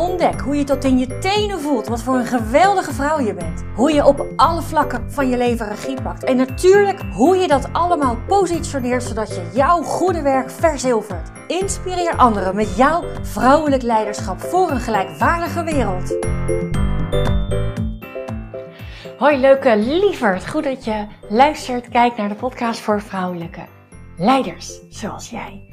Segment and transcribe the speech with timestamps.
[0.00, 3.64] Ontdek hoe je tot in je tenen voelt wat voor een geweldige vrouw je bent.
[3.74, 6.24] Hoe je op alle vlakken van je leven regie pakt.
[6.24, 11.30] En natuurlijk hoe je dat allemaal positioneert zodat je jouw goede werk verzilvert.
[11.46, 16.16] Inspireer anderen met jouw vrouwelijk leiderschap voor een gelijkwaardige wereld.
[19.18, 23.64] Hoi leuke lieverd, goed dat je luistert, kijkt naar de podcast voor vrouwelijke
[24.16, 25.69] leiders zoals jij.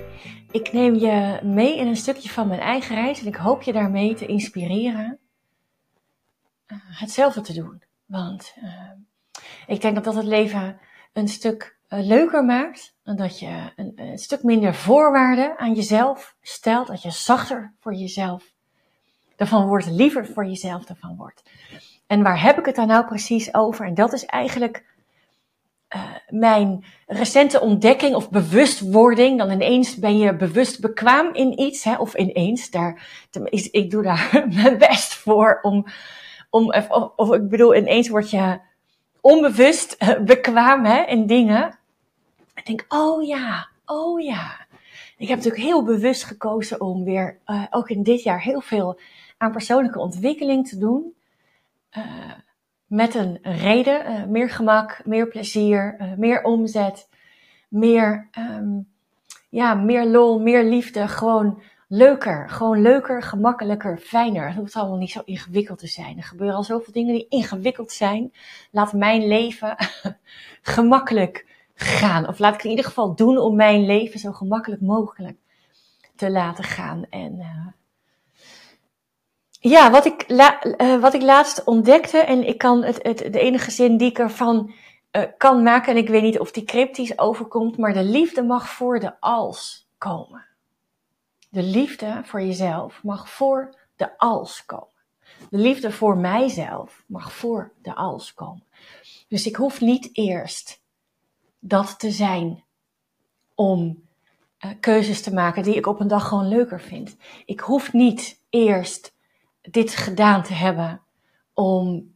[0.57, 3.73] Ik neem je mee in een stukje van mijn eigen reis en ik hoop je
[3.73, 5.20] daarmee te inspireren
[6.67, 7.83] uh, hetzelfde te doen.
[8.05, 8.91] Want uh,
[9.67, 10.80] ik denk dat dat het leven
[11.13, 16.35] een stuk uh, leuker maakt en dat je een, een, stuk minder voorwaarden aan jezelf
[16.41, 18.53] stelt, dat je zachter voor jezelf
[19.35, 21.44] ervan wordt, liever voor jezelf ervan wordt.
[22.08, 23.85] En waar heb ik het dan nou precies over?
[23.85, 24.85] En dat is eigenlijk
[25.95, 31.95] uh, mijn recente ontdekking of bewustwording, dan ineens ben je bewust bekwaam in iets, hè,
[31.95, 33.07] of ineens, daar,
[33.71, 35.85] ik doe daar mijn best voor om,
[36.49, 38.59] om of, of ik bedoel, ineens word je
[39.21, 41.79] onbewust uh, bekwaam hè, in dingen.
[42.55, 44.66] Ik denk, oh ja, oh ja.
[45.17, 48.99] Ik heb natuurlijk heel bewust gekozen om weer, uh, ook in dit jaar, heel veel
[49.38, 51.16] aan persoonlijke ontwikkeling te doen.
[52.88, 57.09] Met een reden, uh, meer gemak, meer plezier, uh, meer omzet,
[57.67, 58.88] meer, um,
[59.49, 64.47] ja, meer lol, meer liefde, gewoon leuker, gewoon leuker, gemakkelijker, fijner.
[64.47, 66.17] Het hoeft allemaal niet zo ingewikkeld te zijn.
[66.17, 68.33] Er gebeuren al zoveel dingen die ingewikkeld zijn.
[68.71, 69.75] Laat mijn leven
[70.61, 72.27] gemakkelijk gaan.
[72.27, 75.38] Of laat ik in ieder geval doen om mijn leven zo gemakkelijk mogelijk
[76.16, 77.05] te laten gaan.
[77.09, 77.67] En uh,
[79.69, 83.72] ja, wat ik, uh, wat ik laatst ontdekte, en ik kan het, het, de enige
[83.72, 84.73] zin die ik ervan
[85.11, 88.69] uh, kan maken, en ik weet niet of die cryptisch overkomt, maar de liefde mag
[88.69, 90.45] voor de als komen.
[91.50, 94.95] De liefde voor jezelf mag voor de als komen.
[95.50, 98.63] De liefde voor mijzelf mag voor de als komen.
[99.27, 100.81] Dus ik hoef niet eerst
[101.59, 102.63] dat te zijn
[103.56, 104.03] om
[104.66, 107.16] uh, keuzes te maken die ik op een dag gewoon leuker vind.
[107.45, 109.16] Ik hoef niet eerst
[109.72, 111.01] dit gedaan te hebben
[111.53, 112.13] om,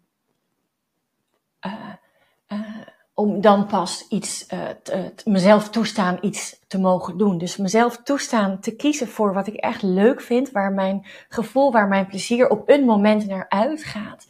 [1.66, 1.74] uh,
[2.48, 2.60] uh,
[3.14, 4.46] om dan pas iets,
[4.84, 7.38] te, mezelf toestaan iets te mogen doen.
[7.38, 11.88] Dus mezelf toestaan te kiezen voor wat ik echt leuk vind, waar mijn gevoel, waar
[11.88, 14.28] mijn plezier op een moment naar uitgaat.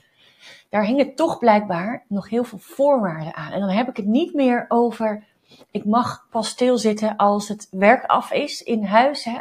[0.71, 3.51] Daar hingen toch blijkbaar nog heel veel voorwaarden aan.
[3.51, 5.23] En dan heb ik het niet meer over,
[5.71, 9.23] ik mag pas stilzitten als het werk af is in huis.
[9.23, 9.37] Hè.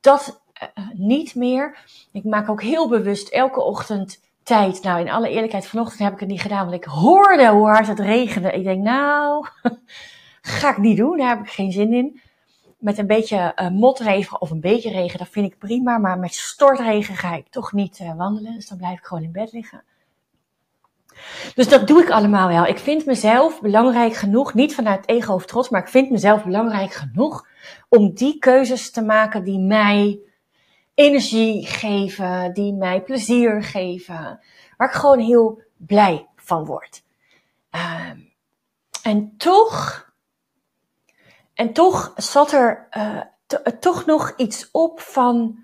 [0.00, 0.40] Dat
[0.92, 1.78] niet meer.
[2.12, 4.82] Ik maak ook heel bewust elke ochtend tijd.
[4.82, 7.86] Nou, in alle eerlijkheid, vanochtend heb ik het niet gedaan, want ik hoorde hoe hard
[7.86, 8.52] het regende.
[8.52, 9.46] Ik denk, nou,
[10.40, 12.20] ga ik niet doen, daar heb ik geen zin in.
[12.78, 15.98] Met een beetje uh, motregen of een beetje regen, dat vind ik prima.
[15.98, 18.54] Maar met stortregen ga ik toch niet uh, wandelen.
[18.54, 19.82] Dus dan blijf ik gewoon in bed liggen.
[21.54, 22.66] Dus dat doe ik allemaal wel.
[22.66, 26.92] Ik vind mezelf belangrijk genoeg, niet vanuit ego of trots, maar ik vind mezelf belangrijk
[26.92, 27.46] genoeg
[27.88, 30.18] om die keuzes te maken die mij
[30.98, 34.40] energie geven, die mij plezier geven,
[34.76, 37.02] waar ik gewoon heel blij van word.
[37.74, 38.10] Uh,
[39.02, 40.06] en toch,
[41.54, 43.20] en toch zat er uh,
[43.80, 45.58] toch nog iets op van,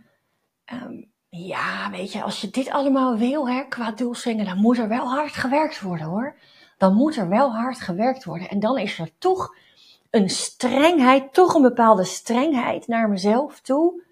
[0.72, 4.88] um, ja, weet je, als je dit allemaal wil, hè, qua doelstellingen, dan moet er
[4.88, 6.36] wel hard gewerkt worden, hoor.
[6.78, 8.48] Dan moet er wel hard gewerkt worden.
[8.48, 9.56] En dan is er toch
[10.10, 14.02] een strengheid, toch een bepaalde strengheid naar mezelf toe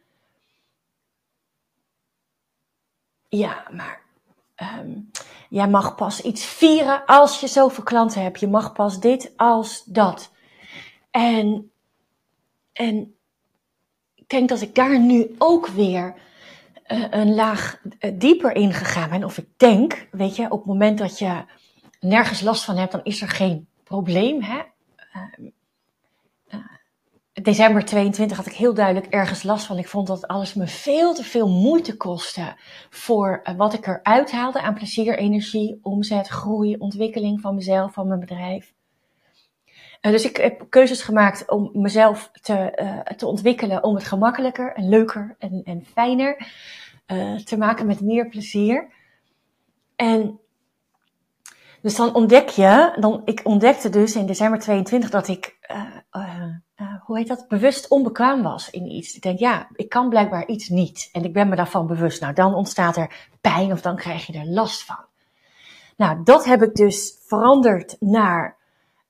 [3.37, 4.00] ja, maar
[4.81, 5.10] um,
[5.48, 8.41] jij mag pas iets vieren als je zoveel klanten hebt.
[8.41, 10.32] Je mag pas dit als dat.
[11.10, 11.72] En,
[12.73, 13.14] en
[14.14, 16.14] ik denk dat ik daar nu ook weer
[16.88, 19.25] uh, een laag uh, dieper in gegaan ben.
[19.25, 21.44] Of ik denk, weet je, op het moment dat je
[22.00, 24.43] nergens last van hebt, dan is er geen probleem.
[24.43, 24.61] Hè?
[27.42, 29.78] December 22 had ik heel duidelijk ergens last van.
[29.78, 32.54] Ik vond dat alles me veel te veel moeite kostte
[32.90, 38.06] voor uh, wat ik eruit haalde aan plezier, energie, omzet, groei, ontwikkeling van mezelf, van
[38.08, 38.72] mijn bedrijf.
[40.00, 44.72] Uh, dus ik heb keuzes gemaakt om mezelf te, uh, te ontwikkelen, om het gemakkelijker
[44.72, 46.46] en leuker en, en fijner
[47.44, 48.88] te maken met meer plezier.
[49.96, 50.40] En
[51.82, 55.58] dus dan ontdek je, dan, ik ontdekte dus in december 22 dat ik
[57.05, 59.14] hoe heet dat, bewust onbekwaam was in iets.
[59.14, 61.08] Ik denk, ja, ik kan blijkbaar iets niet.
[61.12, 62.20] En ik ben me daarvan bewust.
[62.20, 65.05] Nou, dan ontstaat er pijn of dan krijg je er last van.
[65.96, 68.56] Nou, dat heb ik dus veranderd naar,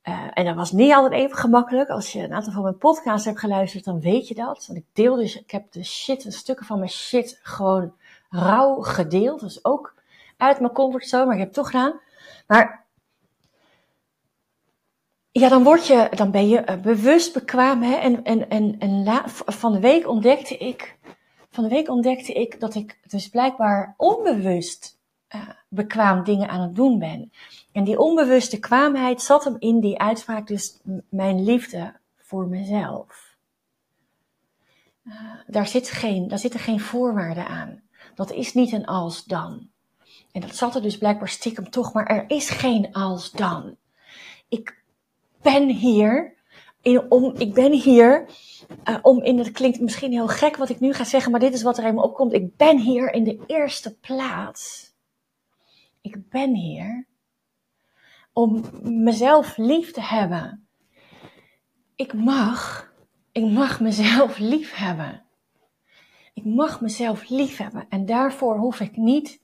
[0.03, 1.89] uh, en dat was niet altijd even gemakkelijk.
[1.89, 4.65] Als je een aantal van mijn podcasts hebt geluisterd, dan weet je dat.
[4.67, 7.93] Want ik deel dus, ik heb de shit, een stukken van mijn shit gewoon
[8.29, 9.39] rauw gedeeld.
[9.39, 9.93] Dus ook
[10.37, 11.99] uit mijn comfortzone, maar ik heb het toch gedaan.
[12.47, 12.82] Maar
[15.33, 17.81] ja, dan, word je, dan ben je eh, bewust bekwaam.
[17.81, 17.95] Hè?
[17.95, 20.97] En, en, en, en van de week ontdekte ik,
[21.49, 24.97] van de week ontdekte ik dat ik dus blijkbaar onbewust
[25.35, 27.31] uh, bekwaam dingen aan het doen ben.
[27.71, 33.37] En die onbewuste kwaamheid zat hem in die uitspraak, dus mijn liefde voor mezelf.
[35.03, 35.13] Uh,
[35.47, 37.81] daar, zit geen, daar zitten geen voorwaarden aan.
[38.15, 39.69] Dat is niet een als dan.
[40.31, 43.75] En dat zat er dus blijkbaar stiekem toch, maar er is geen als dan.
[44.47, 44.82] Ik
[45.43, 46.33] ben hier.
[46.81, 48.29] In, om, ik ben hier
[48.89, 51.53] uh, om in, het klinkt misschien heel gek wat ik nu ga zeggen, maar dit
[51.53, 52.33] is wat er helemaal opkomt.
[52.33, 54.91] Ik ben hier in de eerste plaats.
[56.01, 57.07] Ik ben hier
[58.33, 60.67] om mezelf lief te hebben.
[61.95, 62.91] Ik mag,
[63.31, 65.23] ik mag mezelf lief hebben.
[66.33, 69.41] Ik mag mezelf lief hebben en daarvoor hoef ik niet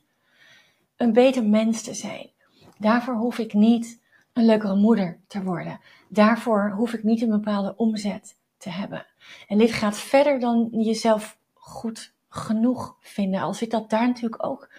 [0.96, 2.30] een beter mens te zijn.
[2.78, 3.99] Daarvoor hoef ik niet
[4.39, 5.80] een leukere moeder te worden.
[6.07, 9.06] Daarvoor hoef ik niet een bepaalde omzet te hebben.
[9.47, 13.41] En dit gaat verder dan jezelf goed genoeg vinden.
[13.41, 14.69] Al zit dat daar natuurlijk ook.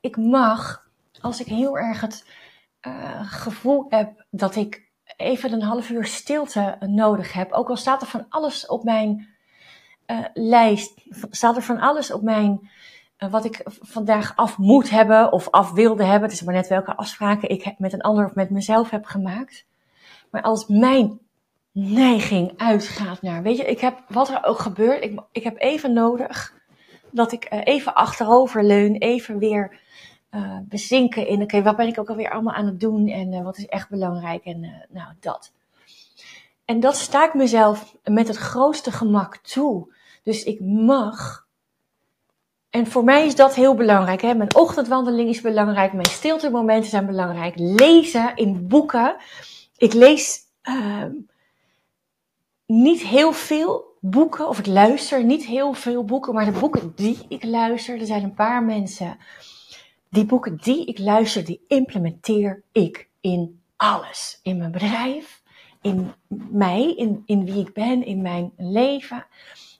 [0.00, 0.88] Ik mag,
[1.20, 2.26] als ik heel erg het
[2.86, 8.02] uh, gevoel heb dat ik even een half uur stilte nodig heb, ook al staat
[8.02, 9.28] er van alles op mijn
[10.06, 12.70] uh, lijst, staat er van alles op mijn
[13.30, 16.22] wat ik vandaag af moet hebben of af wilde hebben.
[16.22, 19.66] Het is maar net welke afspraken ik met een ander of met mezelf heb gemaakt.
[20.30, 21.18] Maar als mijn
[21.72, 25.92] neiging uitgaat naar, weet je, ik heb wat er ook gebeurt, ik, ik heb even
[25.92, 26.54] nodig
[27.10, 29.80] dat ik uh, even achterover leun, even weer
[30.30, 33.58] uh, bezinken in, oké, wat ben ik ook alweer allemaal aan het doen en wat
[33.58, 35.52] is echt belangrijk en nou, dat.
[36.64, 39.94] En dat sta ik mezelf met het grootste gemak toe.
[40.22, 41.46] Dus ik mag.
[42.72, 44.22] En voor mij is dat heel belangrijk.
[44.22, 44.34] Hè?
[44.34, 45.92] Mijn ochtendwandeling is belangrijk.
[45.92, 47.54] Mijn stiltemomenten zijn belangrijk.
[47.56, 49.16] Lezen in boeken.
[49.76, 51.04] Ik lees uh,
[52.66, 54.48] niet heel veel boeken.
[54.48, 56.34] Of ik luister niet heel veel boeken.
[56.34, 58.00] Maar de boeken die ik luister.
[58.00, 59.18] Er zijn een paar mensen.
[60.10, 61.44] Die boeken die ik luister.
[61.44, 64.40] Die implementeer ik in alles.
[64.42, 65.42] In mijn bedrijf.
[65.82, 66.12] In
[66.50, 66.94] mij.
[66.96, 68.04] In, in wie ik ben.
[68.04, 69.26] In mijn leven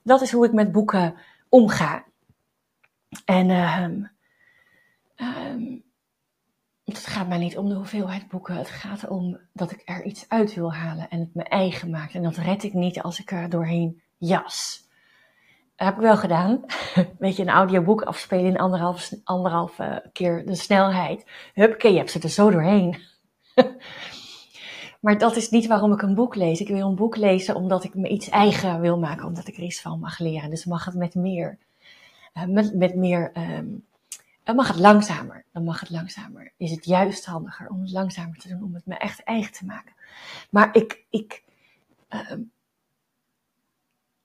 [0.02, 1.14] dat is hoe ik met boeken
[1.48, 2.04] omga.
[3.24, 4.10] En um,
[5.16, 5.82] um,
[6.84, 8.56] het gaat mij niet om de hoeveelheid boeken.
[8.56, 12.12] Het gaat erom dat ik er iets uit wil halen en het mijn eigen maak.
[12.12, 14.86] En dat red ik niet als ik er doorheen jas.
[15.76, 16.64] Dat heb ik wel gedaan.
[17.18, 21.30] Weet je, een audioboek afspelen in anderhalf, anderhalve keer de snelheid.
[21.54, 22.96] Huppakee, je hebt ze er zo doorheen.
[25.00, 26.60] Maar dat is niet waarom ik een boek lees.
[26.60, 29.62] Ik wil een boek lezen omdat ik me iets eigen wil maken, omdat ik er
[29.62, 30.50] iets van mag leren.
[30.50, 31.58] Dus mag het met meer,
[32.32, 33.86] met, met, meer, um,
[34.42, 35.44] dan mag het langzamer.
[35.52, 36.52] Dan mag het langzamer.
[36.56, 39.64] Is het juist handiger om het langzamer te doen, om het me echt eigen te
[39.64, 39.94] maken.
[40.50, 41.44] Maar ik, ik,
[42.10, 42.32] uh,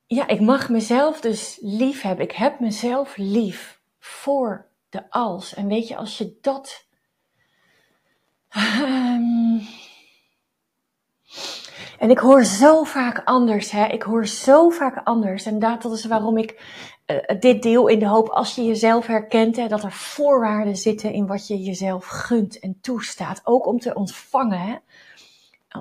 [0.05, 2.25] ja, ik mag mezelf dus lief hebben.
[2.25, 5.53] Ik heb mezelf lief voor de als.
[5.53, 6.85] En weet je, als je dat.
[8.55, 9.61] Um,
[11.97, 13.85] en ik hoor zo vaak anders, hè.
[13.85, 15.45] Ik hoor zo vaak anders.
[15.45, 16.61] En dat, is waarom ik
[17.07, 21.11] uh, dit deel in de hoop, als je jezelf herkent, hè, dat er voorwaarden zitten
[21.11, 23.41] in wat je jezelf gunt en toestaat.
[23.43, 24.75] Ook om te ontvangen, hè.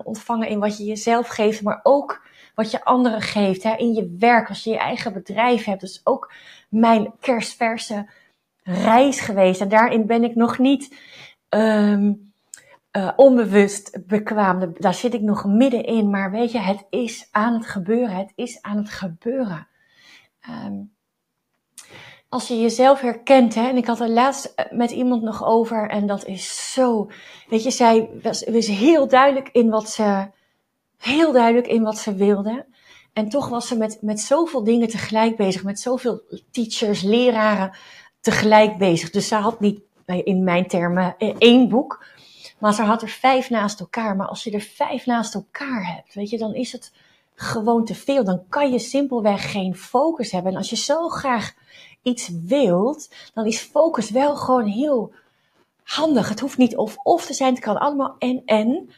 [0.05, 3.77] Ontvangen in wat je jezelf geeft, maar ook wat je anderen geeft, hè.
[3.77, 5.81] In je werk, als je je eigen bedrijf hebt.
[5.81, 6.33] Dus ook
[6.69, 8.09] mijn kerstverse
[8.63, 9.61] reis geweest.
[9.61, 10.97] En daarin ben ik nog niet...
[11.49, 12.26] Um,
[12.97, 14.75] uh, onbewust bekwaam.
[14.79, 16.11] Daar zit ik nog middenin.
[16.11, 18.17] Maar weet je, het is aan het gebeuren.
[18.17, 19.69] Het is aan het gebeuren.
[20.65, 20.95] Um,
[22.29, 25.89] als je jezelf herkent, hè, en ik had er laatst eh, met iemand nog over,
[25.89, 27.11] en dat is zo.
[27.49, 30.27] Weet je, zij was, was heel duidelijk in wat ze,
[30.99, 32.67] heel duidelijk in wat ze wilde.
[33.13, 37.77] En toch was ze met, met zoveel dingen tegelijk bezig, met zoveel teachers, leraren
[38.21, 39.11] tegelijk bezig.
[39.11, 42.05] Dus ze had niet, in mijn termen, eh, één boek,
[42.59, 44.17] maar ze had er vijf naast elkaar.
[44.17, 46.93] Maar als je er vijf naast elkaar hebt, weet je, dan is het
[47.35, 48.25] gewoon te veel.
[48.25, 50.53] Dan kan je simpelweg geen focus hebben.
[50.53, 51.55] En als je zo graag
[52.03, 55.13] iets wilt, dan is focus wel gewoon heel
[55.83, 56.29] handig.
[56.29, 58.91] Het hoeft niet of-of te zijn, het kan allemaal en-en.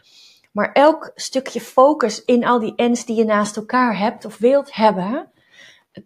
[0.53, 4.75] Maar elk stukje focus in al die N's die je naast elkaar hebt of wilt
[4.75, 5.31] hebben,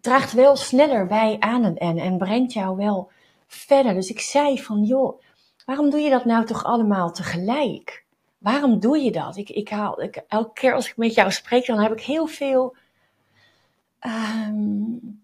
[0.01, 3.11] draagt wel sneller bij aan een N en brengt jou wel
[3.47, 3.93] verder.
[3.93, 5.21] Dus ik zei van, joh,
[5.65, 8.05] waarom doe je dat nou toch allemaal tegelijk?
[8.37, 9.37] Waarom doe je dat?
[9.37, 12.27] Ik, ik haal, ik, elke keer als ik met jou spreek, dan heb ik heel
[12.27, 12.75] veel,
[13.99, 15.23] um,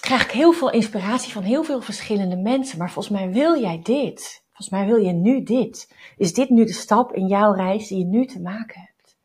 [0.00, 2.78] krijg ik heel veel inspiratie van heel veel verschillende mensen.
[2.78, 4.42] Maar volgens mij wil jij dit.
[4.46, 5.94] Volgens mij wil je nu dit.
[6.16, 9.16] Is dit nu de stap in jouw reis die je nu te maken hebt?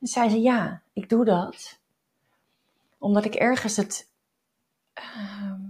[0.00, 1.78] En zei ze, ja, ik doe dat.
[2.98, 4.08] Omdat ik ergens het,
[4.94, 5.65] um,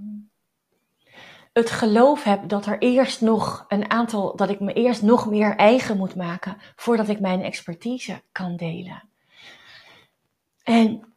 [1.57, 5.57] het geloof heb dat er eerst nog een aantal, dat ik me eerst nog meer
[5.57, 9.03] eigen moet maken voordat ik mijn expertise kan delen.
[10.63, 11.15] En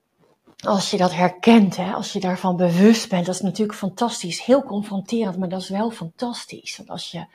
[0.66, 4.44] als je dat herkent, hè, als je daarvan bewust bent, dat is natuurlijk fantastisch.
[4.46, 6.78] Heel confronterend, maar dat is wel fantastisch.
[6.78, 7.26] Want als je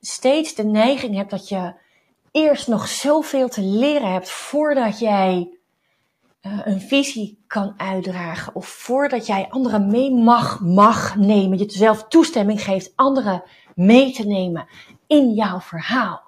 [0.00, 1.74] steeds de neiging hebt dat je
[2.30, 5.58] eerst nog zoveel te leren hebt voordat jij
[6.46, 8.54] uh, een visie kan uitdragen.
[8.54, 11.58] Of voordat jij anderen mee mag, mag nemen.
[11.58, 13.42] Je zelf toestemming geeft anderen
[13.74, 14.66] mee te nemen
[15.06, 16.22] in jouw verhaal.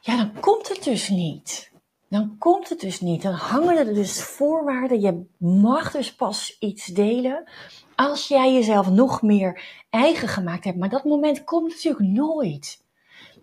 [0.00, 1.68] Ja, dan komt het dus niet
[2.08, 3.22] dan komt het dus niet.
[3.22, 5.00] Dan hangen er dus voorwaarden.
[5.00, 7.48] Je mag dus pas iets delen
[7.94, 10.78] als jij jezelf nog meer eigen gemaakt hebt.
[10.78, 12.86] Maar dat moment komt natuurlijk nooit.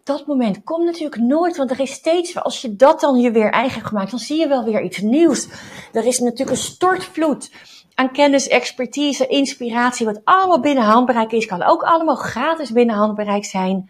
[0.06, 3.52] Dat moment komt natuurlijk nooit, want er is steeds, als je dat dan je weer
[3.52, 5.48] eigen gemaakt, dan zie je wel weer iets nieuws.
[5.94, 7.52] Er is natuurlijk een stortvloed
[7.96, 11.46] aan kennis, expertise, inspiratie, wat allemaal binnen handbereik is.
[11.46, 13.90] Kan ook allemaal gratis binnen handbereik zijn,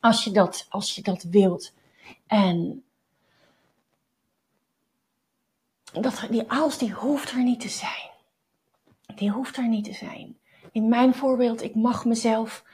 [0.00, 1.72] als je dat, als je dat wilt.
[2.26, 2.84] En
[5.92, 8.10] dat, die als die hoeft er niet te zijn.
[9.14, 10.38] Die hoeft er niet te zijn.
[10.72, 12.64] In mijn voorbeeld, ik mag mezelf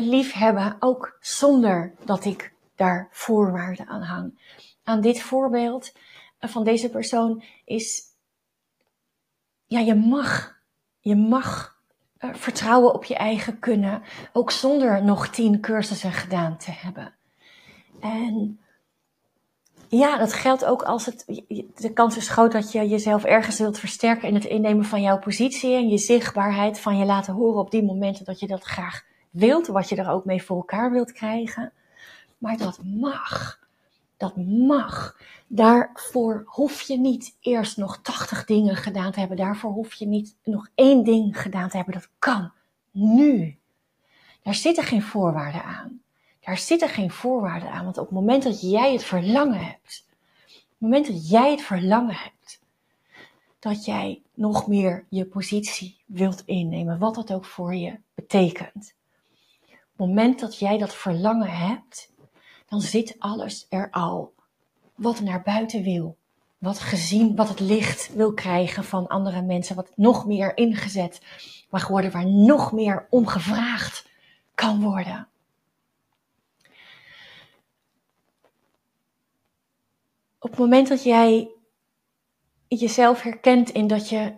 [0.00, 4.38] lief hebben, ook zonder dat ik daar voorwaarden aan hang.
[4.84, 5.92] Aan dit voorbeeld
[6.38, 8.02] van deze persoon is,
[9.66, 10.58] ja, je mag,
[11.00, 11.80] je mag
[12.18, 17.14] uh, vertrouwen op je eigen kunnen, ook zonder nog tien cursussen gedaan te hebben.
[18.00, 18.60] En
[19.88, 21.24] ja, dat geldt ook als het.
[21.74, 25.18] De kans is groot dat je jezelf ergens wilt versterken in het innemen van jouw
[25.18, 29.04] positie en je zichtbaarheid van je laten horen op die momenten dat je dat graag
[29.32, 31.72] wilt, wat je er ook mee voor elkaar wilt krijgen.
[32.38, 33.60] Maar dat mag.
[34.16, 35.16] Dat mag.
[35.46, 39.36] Daarvoor hoef je niet eerst nog 80 dingen gedaan te hebben.
[39.36, 41.94] Daarvoor hoef je niet nog één ding gedaan te hebben.
[41.94, 42.52] Dat kan
[42.90, 43.56] nu.
[44.42, 46.00] Daar zitten geen voorwaarden aan.
[46.40, 47.84] Daar zitten geen voorwaarden aan.
[47.84, 50.04] Want op het moment dat jij het verlangen hebt,
[50.46, 52.60] op het moment dat jij het verlangen hebt,
[53.58, 58.94] dat jij nog meer je positie wilt innemen, wat dat ook voor je betekent.
[60.02, 62.12] Op het moment dat jij dat verlangen hebt,
[62.68, 64.32] dan zit alles er al
[64.94, 66.16] wat naar buiten wil.
[66.58, 71.20] Wat gezien, wat het licht wil krijgen van andere mensen, wat nog meer ingezet
[71.70, 74.08] mag worden, waar nog meer om gevraagd
[74.54, 75.28] kan worden.
[80.38, 81.50] op het moment dat jij
[82.68, 84.32] jezelf herkent in dat je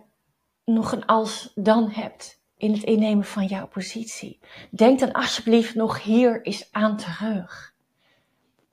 [0.65, 6.03] nog een als dan hebt in het innemen van jouw positie, denk dan alsjeblieft nog
[6.03, 7.73] hier eens aan terug.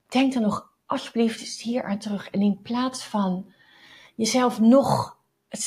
[0.07, 2.29] Denk dan nog alsjeblieft eens hier aan terug.
[2.29, 3.51] En in plaats van
[4.15, 5.17] jezelf nog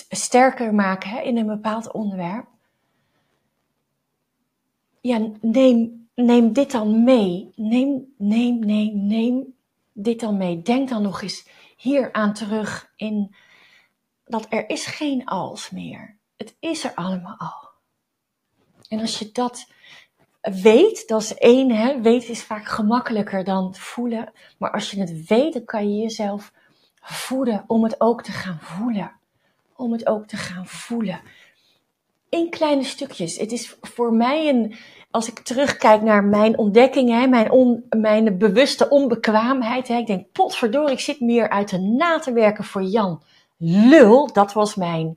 [0.09, 2.47] sterker maken hè, in een bepaald onderwerp,
[5.00, 7.52] ja, neem, neem dit dan mee.
[7.54, 9.54] Neem, neem, neem, neem
[9.92, 10.62] dit dan mee.
[10.62, 13.35] Denk dan nog eens hier aan terug in
[14.25, 16.16] dat er is geen als meer.
[16.37, 17.65] Het is er allemaal al.
[18.88, 19.66] En als je dat
[20.40, 24.33] weet, dat is één, hè, weten is vaak gemakkelijker dan voelen.
[24.59, 26.52] Maar als je het weet, dan kan je jezelf
[27.00, 29.12] voeden om het ook te gaan voelen.
[29.76, 31.21] Om het ook te gaan voelen.
[32.28, 33.37] In kleine stukjes.
[33.37, 34.75] Het is voor mij een,
[35.11, 39.88] als ik terugkijk naar mijn ontdekkingen, mijn, mijn bewuste onbekwaamheid.
[39.88, 43.23] Hè, ik denk, potverdorie, ik zit meer uit de na te werken voor Jan.
[43.57, 45.16] Lul, dat was mijn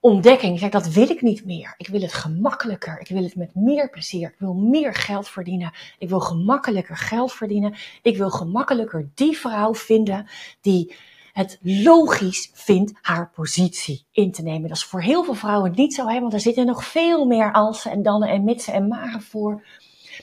[0.00, 0.62] ontdekking.
[0.62, 1.74] Ik dat wil ik niet meer.
[1.76, 3.00] Ik wil het gemakkelijker.
[3.00, 4.28] Ik wil het met meer plezier.
[4.28, 5.72] Ik wil meer geld verdienen.
[5.98, 7.74] Ik wil gemakkelijker geld verdienen.
[8.02, 10.26] Ik wil gemakkelijker die vrouw vinden
[10.60, 10.94] die
[11.32, 14.68] het logisch vindt haar positie in te nemen.
[14.68, 17.52] Dat is voor heel veel vrouwen niet zo, hè, want er zitten nog veel meer
[17.52, 19.66] alsen en dannen en mitsen en maren voor.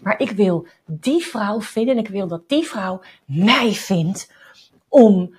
[0.02, 4.32] Maar ik wil die vrouw vinden en ik wil dat die vrouw mij vindt
[4.90, 5.36] om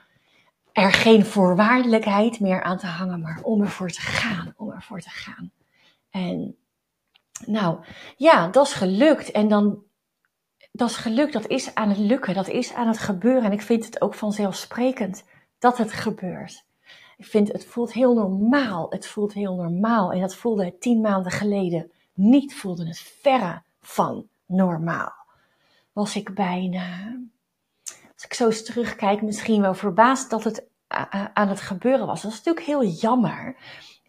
[0.83, 5.11] er geen voorwaardelijkheid meer aan te hangen, maar om ervoor te gaan, om ervoor te
[5.11, 5.53] gaan.
[6.11, 6.57] En
[7.47, 7.79] nou,
[8.17, 9.31] ja, dat is gelukt.
[9.31, 9.83] En dan
[10.79, 13.45] dat is geluk, dat is aan het lukken, dat is aan het gebeuren.
[13.45, 15.25] En ik vind het ook vanzelfsprekend
[15.59, 16.65] dat het gebeurt.
[17.17, 18.87] Ik vind het voelt heel normaal.
[18.91, 20.13] Het voelt heel normaal.
[20.13, 22.55] En dat voelde het tien maanden geleden niet.
[22.55, 25.13] Voelde het verre van normaal.
[25.93, 27.19] Was ik bijna,
[28.19, 30.67] als ik zo eens terugkijk, misschien wel verbaasd dat het
[31.33, 32.23] aan het gebeuren was.
[32.23, 33.57] Dat is natuurlijk heel jammer.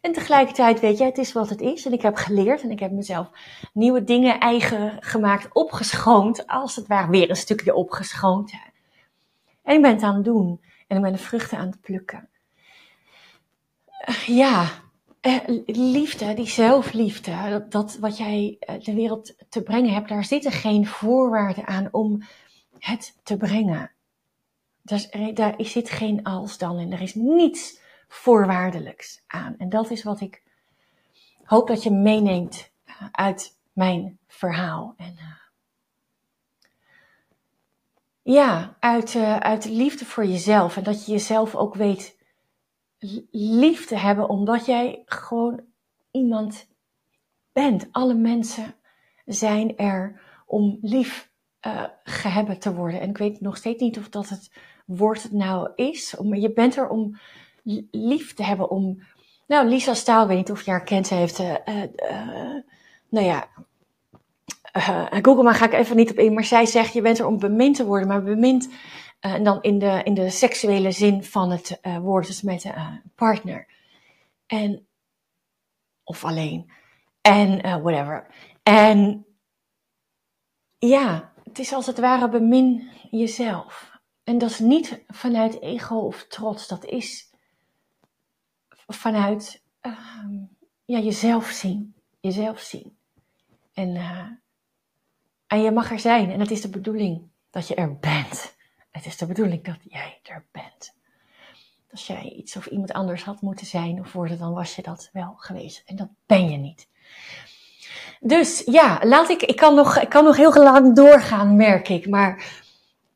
[0.01, 1.85] En tegelijkertijd weet je, het is wat het is.
[1.85, 3.29] En ik heb geleerd en ik heb mezelf
[3.73, 6.47] nieuwe dingen eigen gemaakt, opgeschoond.
[6.47, 8.51] Als het ware weer een stukje opgeschoond.
[9.63, 10.61] En ik ben het aan het doen.
[10.87, 12.29] En ik ben de vruchten aan het plukken.
[14.25, 14.67] Ja,
[15.21, 20.51] eh, liefde, die zelfliefde, dat, wat jij eh, de wereld te brengen hebt, daar zitten
[20.51, 22.23] geen voorwaarden aan om
[22.79, 23.91] het te brengen.
[24.89, 26.93] Dus daar zit geen als dan in.
[26.93, 29.55] Er is niets voorwaardelijks aan.
[29.57, 30.43] En dat is wat ik
[31.43, 34.93] hoop dat je meeneemt eh, uit mijn verhaal.
[34.97, 35.33] En, uh,
[38.21, 40.77] ja, uit, uh, uit liefde voor jezelf.
[40.77, 42.17] En dat je jezelf ook weet
[43.31, 45.61] lief te hebben, omdat jij gewoon
[46.11, 46.67] iemand
[47.51, 47.87] bent.
[47.91, 48.75] Alle mensen
[49.25, 51.31] zijn er om lief
[51.67, 52.99] uh, gehebben te worden.
[52.99, 54.51] En ik weet nog steeds niet of dat het
[54.97, 56.15] woord nou is.
[56.23, 57.19] Maar je bent er om
[57.91, 59.01] lief te hebben om.
[59.47, 61.09] Nou, Lisa Staal, weet niet of je haar kent.
[61.09, 61.83] Heeft, uh, uh,
[63.09, 63.47] nou ja,
[65.21, 66.33] Google maar ga ik even niet op in.
[66.33, 68.07] Maar zij zegt, je bent er om bemind te worden.
[68.07, 68.69] Maar bemind,
[69.19, 73.67] en dan in de, in de seksuele zin van het woord, dus met een partner.
[74.45, 74.87] En,
[76.03, 76.71] of alleen.
[77.21, 78.27] En whatever.
[78.63, 79.25] En
[80.77, 83.98] ja, het is als het ware bemin jezelf.
[84.29, 86.67] En dat is niet vanuit ego of trots.
[86.67, 87.29] Dat is
[88.87, 89.93] vanuit uh,
[90.85, 91.95] ja, jezelf zien.
[92.19, 92.97] Jezelf zien.
[93.73, 94.25] En, uh,
[95.47, 96.31] en je mag er zijn.
[96.31, 98.55] En het is de bedoeling dat je er bent.
[98.89, 100.93] Het is de bedoeling dat jij er bent.
[101.91, 105.09] Als jij iets of iemand anders had moeten zijn of worden, dan was je dat
[105.13, 105.83] wel geweest.
[105.85, 106.87] En dat ben je niet.
[108.19, 112.09] Dus ja, laat ik, ik kan nog, ik kan nog heel lang doorgaan, merk ik.
[112.09, 112.61] Maar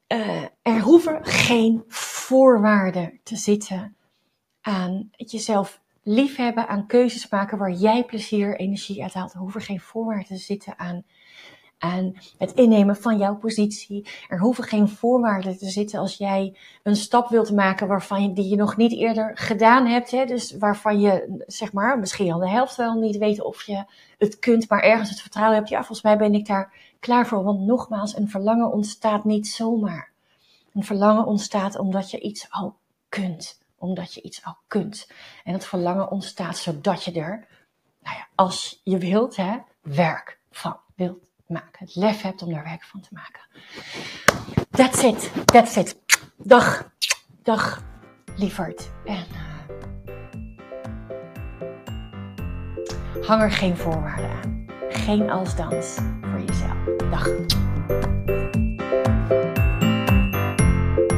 [0.07, 3.95] uh, er hoeven geen voorwaarden te zitten
[4.61, 9.33] aan het jezelf liefhebben, aan keuzes maken waar jij plezier, energie uit haalt.
[9.33, 11.03] Er hoeven geen voorwaarden te zitten aan,
[11.77, 14.07] aan het innemen van jouw positie.
[14.27, 18.49] Er hoeven geen voorwaarden te zitten als jij een stap wilt maken waarvan je, die
[18.49, 20.11] je nog niet eerder gedaan hebt.
[20.11, 20.25] Hè?
[20.25, 23.83] Dus waarvan je, zeg maar, misschien al de helft wel niet weet of je
[24.17, 25.69] het kunt, maar ergens het vertrouwen hebt.
[25.69, 27.43] Ja, volgens mij ben ik daar klaar voor.
[27.43, 30.12] Want nogmaals, een verlangen ontstaat niet zomaar.
[30.73, 32.77] Een verlangen ontstaat omdat je iets al
[33.09, 35.07] kunt omdat je iets al kunt.
[35.43, 37.47] En het verlangen ontstaat zodat je er,
[37.99, 41.85] nou ja, als je wilt, hè, werk van wilt maken.
[41.85, 43.41] Het lef hebt om daar werk van te maken.
[44.69, 45.99] That's it, that's it.
[46.37, 46.91] Dag,
[47.41, 47.83] dag,
[48.35, 48.89] lieverd.
[49.05, 49.41] En uh,
[53.27, 54.65] hang er geen voorwaarden aan.
[54.89, 57.09] Geen als-dans voor jezelf.
[57.09, 57.62] Dag.